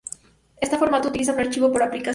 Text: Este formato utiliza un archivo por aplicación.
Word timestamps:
Este 0.59 0.77
formato 0.79 1.09
utiliza 1.09 1.31
un 1.31 1.41
archivo 1.41 1.71
por 1.71 1.83
aplicación. 1.83 2.09